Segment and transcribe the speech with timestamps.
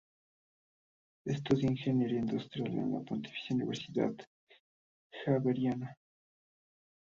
[1.25, 4.13] Estudia Ingeniería Industrial en la Pontificia Universidad
[5.27, 5.95] Javeriana.